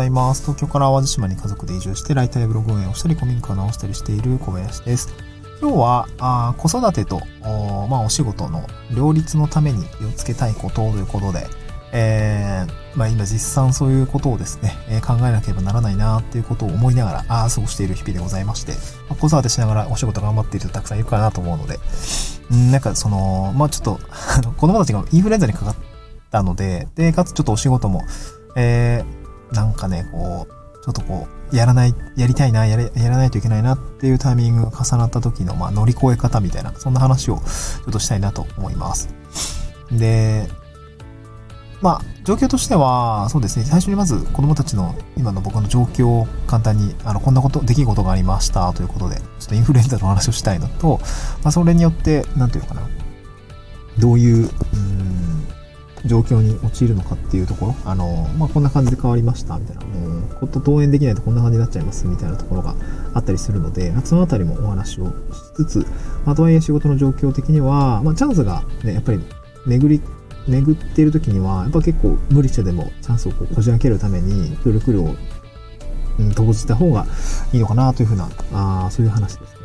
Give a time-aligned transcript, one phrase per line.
[0.00, 0.42] ざいます。
[0.42, 5.12] 東京から淡路島に家族で移住して、ライターやブログ運営をしたり、古民家を直したりしている小林です。
[5.60, 8.66] 今日は、あ子育てと、おまあ、お仕事の
[8.96, 11.46] 両立のために気をつけたいことということで、
[11.92, 18.78] えー、まあ、今実際そういうことをですね、えー、考えなければならないなっていうことを思いながら、あ過ごしている日々でございまして、ま
[19.10, 21.78] あ、子育てしながらお仕事頑張っている人たくさんいるかなと思うので、
[22.54, 24.00] んなんかその、まあ、ちょっと
[24.56, 25.74] 子供たちがインフルエンザにかかっ
[26.30, 28.04] たので、で、かつちょっとお仕事も、
[28.56, 29.19] えー、
[29.52, 39.08] なんかね、こう、ちょっとこう、やらない、やりたいな、やれ、やらないといけないなっていうタイミングが重なった時の、まあ、乗り越え方みたいな、そんな話をちょっとしたいなと思います。
[39.92, 40.48] で、
[41.82, 51.00] まあ、状況としては、そうですね、最初にまず子供たちの今の僕の状況を簡単に、あの、こんなこと、出来事がありましたということで、ちょっとインフルエンザの話をしたいのと、
[51.42, 52.82] まあ、それによって、なんていうのかな、
[53.98, 54.50] どういう、
[56.06, 62.74] 状況に陥るのかっていうところ、あの、まあ、こんな感じで変わりました、みたいな、もう、こと登園できないとこんな感じになっちゃいます、みたいなところが
[63.14, 65.12] あったりするので、そのあたりもお話をし
[65.56, 65.86] つつ、
[66.24, 69.20] まあ、とはいえ仕事の状況的には、まあ、チャンスがね、やっぱり
[69.66, 70.02] 巡り、
[70.48, 75.14] 巡っている時には、やっぱ結構無理してでもチャンスをこうこじ開けるために、努力量を、
[76.18, 77.06] うん、投じた方が
[77.52, 79.59] いいのかなというふうな、あそういう話です。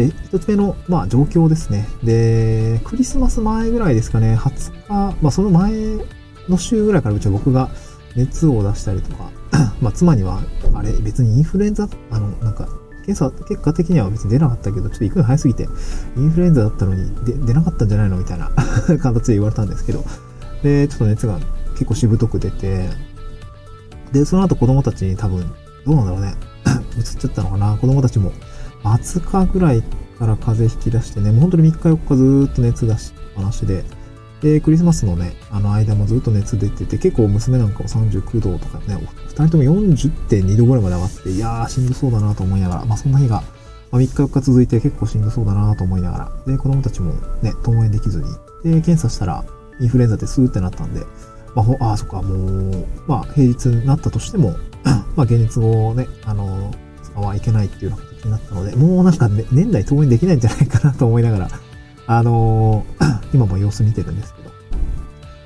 [0.00, 1.86] で、一つ目の、まあ、状況ですね。
[2.02, 5.72] で、クリスマス前ぐらいですかね、20日、まあ、その前
[6.48, 7.70] の週ぐらいからうちは僕が
[8.16, 9.30] 熱を出したりとか、
[9.82, 10.40] まあ、妻には、
[10.74, 12.66] あれ、別にインフルエンザ、あの、なんか、
[13.04, 15.68] 検査、結果的には別に出なかったけど、ちょっと行くの早すぎて、
[16.16, 18.50] インフルエンザだったのにで出なかったんじゃないのみたいな
[19.00, 20.04] 形で言われたんですけど、
[20.62, 21.38] で、ちょっと熱が
[21.72, 22.88] 結構しぶとく出て、
[24.12, 25.44] で、その後子供たちに多分、
[25.84, 26.34] どうなんだろうね、
[26.96, 28.32] 移っちゃったのかな、子供たちも、
[28.84, 29.82] 20日ぐらい
[30.18, 33.84] から風邪引き出してね、もう本当に3日4日ずーっと熱出しっぱなしで、
[34.42, 38.96] で、クリスマスのね、あの間もずっと熱出てて、結構娘なんかも39度とかね、
[39.28, 43.42] 二人とも40.2度ぐらいまで上がって、いやー、しんどそうだなと思いながら、まあそんな日が、
[43.90, 48.24] まあ、3日4日続いて結構しんどそうだなと思いながら、で、子供たちもね、登園できずに、
[48.64, 49.44] で、検査したら、
[49.80, 51.00] インフルエンザってスーってなったんで、
[51.54, 54.56] まあ、ほあ、そっか、もう、まあ、平日になったとしても、
[55.16, 61.48] まあ、現実をね、あの、使はいけないっていうようなったので、もうなんか、ね、年内登園できないんじゃないかなと思いながら、
[62.06, 64.50] あのー、 今も様子見てるんですけど。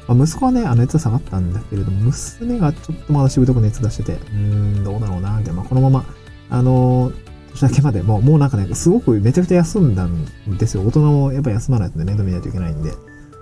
[0.06, 4.36] まあ、息子はね、あの熱は下がったんだけれども、娘がちょっとまだしぶとく熱出してて、うー
[4.80, 5.60] ん、どうだろうな、みたいな。
[5.60, 6.04] まあ、このまま、
[6.50, 7.14] あのー、
[7.52, 10.24] 年明けまでもう、もうなんかね、すごくめちゃくちゃ休んだん
[10.58, 10.82] ですよ。
[10.82, 12.92] 大人もやっぱ休まないとね、面倒見ないといけないんで。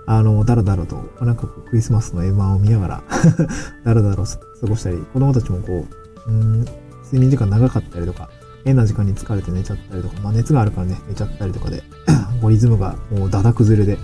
[0.05, 3.03] あの、だらだらと、なんかクリスマスの M1 を見ながら
[3.83, 4.25] だらだら過
[4.67, 5.85] ごしたり、子供たちもこ
[6.27, 6.59] う、うん、
[7.05, 8.29] 睡眠時間長かったりとか、
[8.63, 11.83] 変な時間に疲れて寝ちゃったりとか、まあ熱があるからね、寝ちゃったりとかで、
[12.41, 13.97] こうリズムがもうだだ崩れで、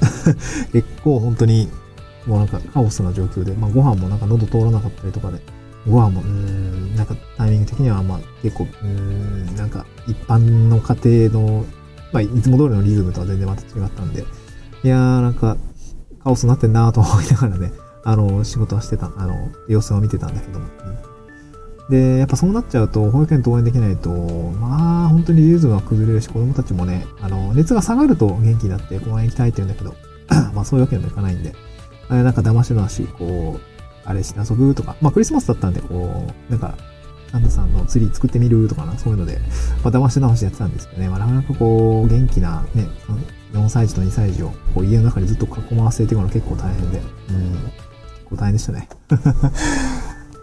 [0.72, 1.68] 結構本当に、
[2.26, 5.40] もうなんかカオスな状況で、まあご飯もなんか喉通らなかったりとかで、
[5.88, 11.64] ご飯も、うーん、なんかタイミング的にはまあ結構、うーん、なんか一般の家庭の、
[12.12, 14.24] まあいつも通りのリズムとは全然また違ったんで、
[14.82, 15.56] いやーなんか
[16.22, 17.72] カオスになってんなーと思いながらね、
[18.04, 20.66] あの、仕事はしてた、あの、様子を見てたんだけども。
[20.86, 21.13] うん
[21.88, 29.94] で、やっぱそうなっちゃうと、保育園登園できないと、まあ、本当にリズムが崩れるし、子供たちもね、あの、熱が下がると元気になって公園行きたいって言うんだけど、
[30.54, 31.54] まあそういうわけにもいかないんで、
[32.08, 33.60] あれなんか騙しの足、こう、
[34.06, 36.74] あれして遊ぶとか、まあクリスマスだったんで、こう、なんか、
[37.32, 39.40] サンタさんのツリー作ってみるとかな、そういうので、
[39.82, 42.88] まあ騙し騙しやってたんですけどね、まあなかなかこう、元気なね、
[43.52, 47.72] 4歳児と2歳児をこう家の中にずっと囲まわせていくの結構大変で、うん、結
[48.30, 48.88] 構大変でしたね。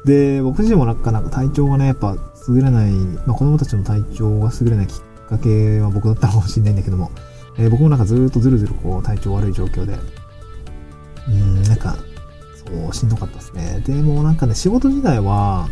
[0.06, 2.16] で、僕自身もなんかなんか体調がね、やっぱ
[2.50, 7.12] 優れない、まあ子供たちの体調が優れないきっかけは僕だったのかもしれないんだけども、
[7.58, 9.98] えー、僕もなんかずっとずるずるこう体調悪い状況で、
[11.28, 11.96] うん、なんか、
[12.56, 13.84] そう、しんどかったですね。
[13.86, 15.68] でもなんかね、仕事自体は、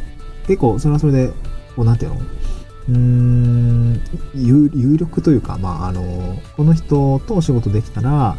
[0.45, 1.27] 結構それはそれで、
[1.75, 2.21] こうなんていうの
[2.89, 4.01] うーん
[4.33, 8.37] 有、有力というか、まあ、あの、この人とお仕事できたら、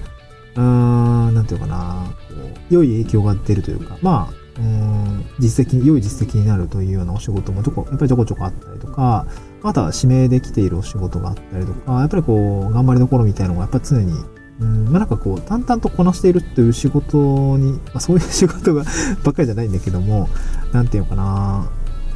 [0.57, 2.35] うーん、なんていうかな、こ
[2.71, 9.27] う、良い影響が出るというか、まあ、うん実績、良い実績になるというようなお仕事もちょこ、やっぱりちょこちょこあったりとか、
[9.63, 14.13] あとは指名できているお仕事があったりとか、やっぱりこう、頑張りどころみたいなのがやっぱ常に、
[14.61, 18.85] うん、まあなんかこう、淡々とこなしているっていう仕事に、まあそういう仕事が
[19.25, 20.29] ばっかりじゃないんだけども、
[20.73, 21.67] なんていうのかな、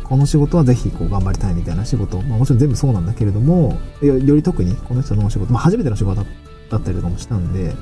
[0.03, 6.23] この仕事はぜひこう頑張りたいみたいな仕事、まあもちろん全部そうなんだけれども、より特にこの人のお仕事、まあ初めての仕事
[6.71, 7.75] だったりとかもしたんで、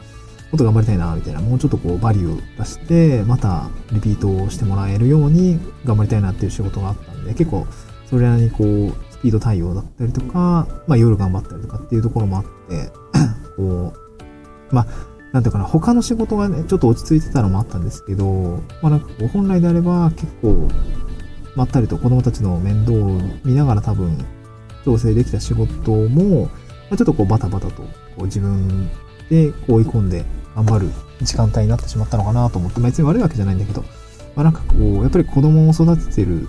[0.57, 7.67] っと頑張りたいな、みたいな、もうちょっとこう、バリュー出して、また、リピートをしてもらえるように、頑張りたいなっていう仕事があったんで、結構、
[8.07, 12.93] それなりにこう、スピード対応だったりとか、まあ、夜頑張ったりとかっていうところもあって、
[13.57, 13.95] こ
[14.71, 14.87] う、まあ、
[15.33, 20.69] なんていうかな、他の仕事がね、ちょっと落ち着いてたのもあったんですけど、まあなんかこう、本来であれば結構、
[21.57, 24.19] まったりと子供たちの面倒を見ながら多分、
[24.85, 26.49] 調整できた仕事も、ま
[26.93, 27.89] あ、ちょっとこうバタバタと、こ
[28.21, 28.91] う自分
[29.33, 30.91] でこう追い込んで頑張る
[31.23, 33.81] 時間帯になってしまったのかなと思って、まあ別に悪いわけじゃないんだけど、
[34.37, 36.49] まあなんかこう、やっぱり子供を育ててる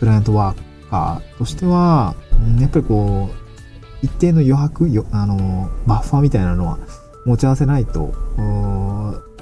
[0.00, 2.16] クライアントワーカーとしては、
[2.58, 3.40] やっぱりこう、
[4.02, 6.78] 一定の余白、よあの、バッファーみたいなのは
[7.24, 8.12] 持ち合わせないと、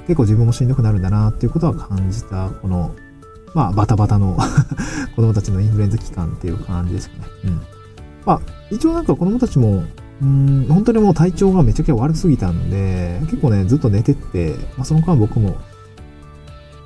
[0.01, 2.93] 結構自分もしんどくなるんだなっていうことは感じた、この、
[3.55, 4.37] まあ、バタバタの
[5.15, 7.23] 子供たちのインフルエンザ期間っていう感じですかね。
[7.45, 7.61] うん。
[8.25, 9.83] まあ、一応なんか子供たちも、
[10.21, 15.57] うん、本当にもう体調がめちゃくちゃ悪すぎたんで、結構ね、ずっと寝てって、まあ、その間僕も、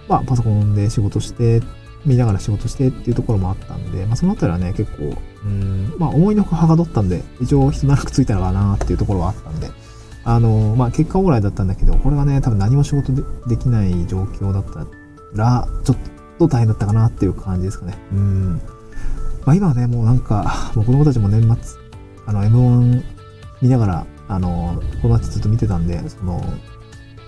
[0.07, 1.61] まあ、パソコンで仕事して、
[2.05, 5.15] 見ながら仕事してっていうところもあったんで、まあ、そのあたりはね、結構、
[5.45, 9.69] うん、まあ、思いのほかはがどったんで、一応人なくついたのかなっていうところはあったんで、
[10.25, 14.85] あの、まあ、結果オーライだったんだけど、これがね、多分何も仕事でできない状況だった
[15.33, 15.97] ら、ちょっ
[16.39, 17.97] と大変だったかなっていう感じですかね。
[18.11, 18.61] うん。
[19.45, 21.79] まあ、今はね、もうなんか、もう子供たちも年末、
[22.25, 23.12] あの、M1
[23.63, 26.43] 見ながら、あの、子供たちずっと見てたんで、その、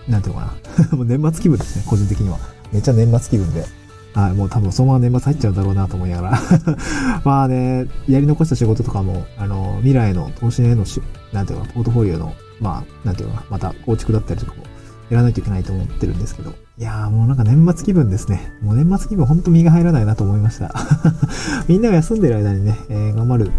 [0.08, 0.54] なんていうのか
[0.92, 0.92] な。
[0.98, 2.38] もう年末気分ですね、個人的には。
[2.74, 3.66] めっちゃ年末気分で。
[4.14, 6.40] はい、もう多分そのまま年末入っちゃうだろうなと思いながら
[7.26, 11.02] まあね、やり残した仕事とかも、あの、未来の投資へのし、
[11.34, 14.64] なんていうか、ポートフォリオの、まあ、なんていうか、また構築だったりとかも、
[15.10, 16.52] やらないといけないと思ってるんですけど。
[16.78, 18.54] いやーもうなんか年末気分ですね。
[18.62, 20.74] もう年末気分ほんと身が入らないなと思いました。
[21.68, 23.52] みんなが休んでる間にね、えー、頑張る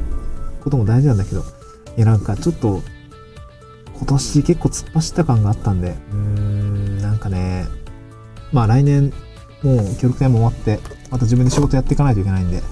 [0.62, 1.44] ことも大事なんだけど、
[1.96, 2.82] いやなんかちょっと、
[3.96, 7.66] 今年結構突っ走った感があったんで、うーん、なんかね、
[8.52, 9.12] まあ来年
[9.62, 12.62] もう協力隊も終わって、また自分で仕事やっていかないといけないんで、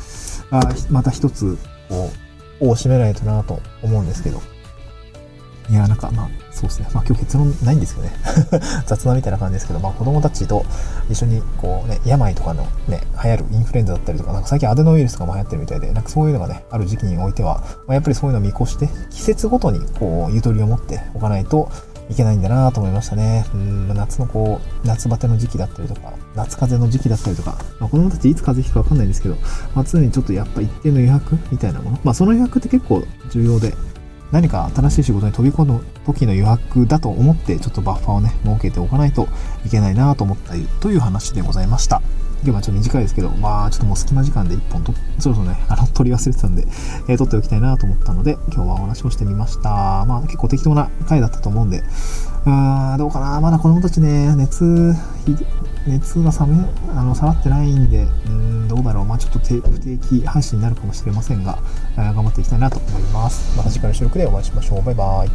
[0.51, 0.61] あ
[0.91, 2.11] また一つ、こ
[2.61, 4.43] う、を締めないとなと思うんですけど。
[5.71, 6.89] いや、なんか、まあ、そうですね。
[6.93, 8.15] まあ今日結論ないんですけどね。
[8.87, 10.65] 雑談みたいな感じですけど、まあ子供たちと
[11.09, 21.71] 一緒に、こうね、病とかのね、流行るインフルエンザだったりとか、なんか最近アデノウイルスとかも流行ってるみたいで、なんかそういうのがね、ある時期においては、まあ、やっぱりそういうのを見越して、季節ごとに、こう、ゆとりを持っておかないと、
[22.11, 23.47] いけないんだなと思いましたね。
[23.55, 29.37] うん、夏のこう、夏バテの時期だったりとか、夏風邪の時期だったりとか、まあ、子供たちいつ風邪ひくかわかんないんですけど、
[29.75, 33.75] まあ、常にちょっとやっぱ一定の余白みたいなもの、まあ、その余白って結構重要で、
[34.35, 39.29] 何か新しい仕事に飛び込む時の余白だと思って、ちょっとバッファーをね、設けておかないと
[39.65, 42.03] いけないなと思ったりという話でございました。
[42.45, 46.67] 今日はちょっと短いですけど、まあちょっともう隙間時間で1本と、そろそろね、 あの、取り忘れてたんで、
[47.09, 50.05] えー、撮っておきたいなと思ったので、今日はお話をしてみました。
[50.07, 54.95] まあ結構適当な回だったと思うんで、うーん、どうかなまだ子供たちね、熱、
[55.87, 59.05] 熱が冷め、あの、下がってないんで、うん、どうだろう。
[59.07, 61.59] まあちょっと不定期配信になるかもしれませんが、
[61.97, 63.57] 頑張っていきたいなと思います。
[63.57, 64.83] また次回の収録でお会いしましょう。
[64.83, 65.31] バイバイ。